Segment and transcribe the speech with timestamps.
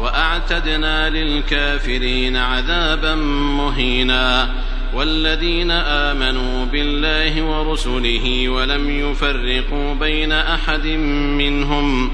[0.00, 3.14] وأعتدنا للكافرين عذابا
[3.58, 4.48] مهينا
[4.94, 10.86] والذين آمنوا بالله ورسله ولم يفرقوا بين أحد
[11.38, 12.10] منهم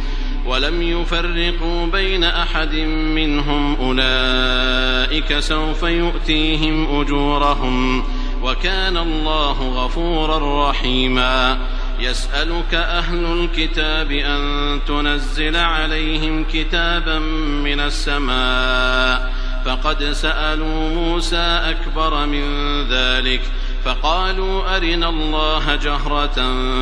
[0.46, 2.74] ولم يفرقوا بين أحد
[3.14, 8.04] منهم أولئك سوف يؤتيهم أجورهم
[8.42, 11.58] وكان الله غفورا رحيما
[12.04, 17.18] يسألك أهل الكتاب أن تنزل عليهم كتابا
[17.64, 19.32] من السماء.
[19.64, 22.44] فقد سألوا موسى أكبر من
[22.88, 23.40] ذلك.
[23.84, 26.34] فقالوا أرنا الله جهرة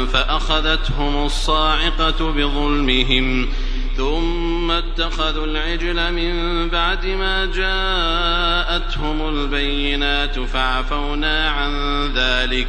[0.06, 3.48] فأخذتهم الصاعقة بظلمهم.
[3.96, 11.72] ثم اتخذوا العجل من بعد ما جاءتهم البينات فعفونا عن
[12.14, 12.68] ذلك.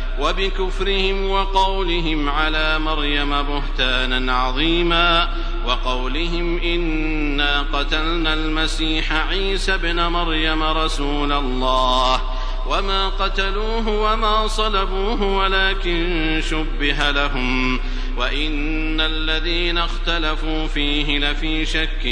[0.21, 5.29] وبكفرهم وقولهم على مريم بهتانا عظيما
[5.65, 12.21] وقولهم إنا قتلنا المسيح عيسى ابن مريم رسول الله
[12.67, 17.79] وما قتلوه وما صلبوه ولكن شبه لهم
[18.17, 22.05] وإن الذين اختلفوا فيه لفي شك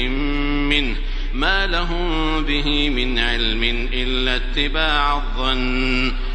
[0.69, 0.95] منه
[1.33, 6.13] ما لهم به من علم إلا اتباع الظن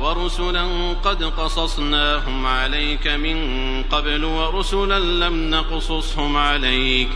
[0.00, 3.38] ورسلا قد قصصناهم عليك من
[3.82, 7.08] قبل ورسلا لم نقصصهم عليك.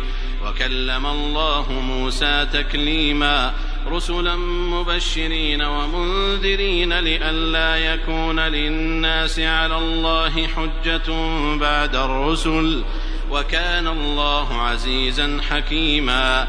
[0.47, 3.53] وكلم الله موسى تكليما
[3.91, 4.37] رسلا
[4.73, 11.09] مبشرين ومنذرين لئلا يكون للناس على الله حجة
[11.57, 12.85] بعد الرسل.
[13.31, 16.49] وكان الله عزيزا حكيما.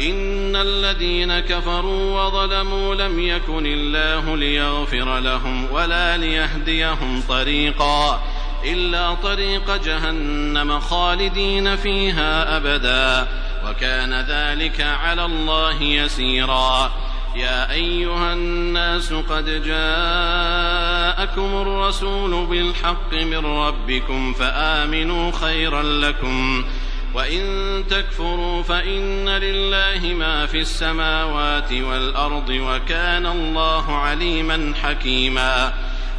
[0.00, 8.22] إن الذين كفروا وظلموا لم يكن الله ليغفر لهم ولا ليهديهم طريقا
[8.64, 13.28] إلا طريق جهنم خالدين فيها أبدا
[13.68, 16.92] وكان ذلك على الله يسيرا
[17.36, 26.64] يا أيها الناس قد جاءكم الرسول بالحق من ربكم فآمنوا خيرا لكم
[27.16, 35.72] وإن تكفروا فإن لله ما في السماوات والأرض وكان الله عليما حكيما.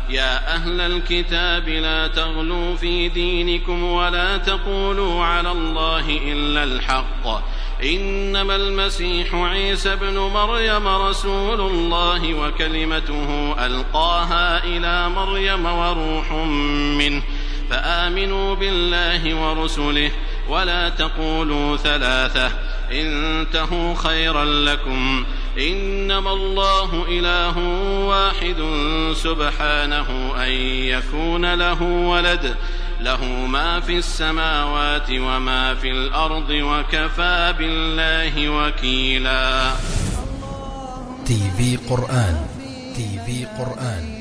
[0.10, 7.26] يا أهل الكتاب لا تغلوا في دينكم ولا تقولوا على الله إلا الحق.
[7.84, 16.32] إنما المسيح عيسى ابن مريم رسول الله وكلمته ألقاها إلى مريم وروح
[16.98, 17.24] منه.
[17.70, 20.12] فآمنوا بالله ورسله
[20.50, 22.52] ولا تقولوا ثلاثة.
[22.92, 25.26] انتهوا خيرا لكم.
[25.58, 27.58] إنما الله إله
[28.06, 28.56] واحد
[29.16, 30.52] سبحانه أن
[30.88, 32.56] يكون له ولد.
[33.02, 39.72] له ما في السماوات وما في الأرض وكفى بالله وكيلا.
[41.26, 42.46] تي في قرآن.
[42.96, 44.17] تي في قرآن.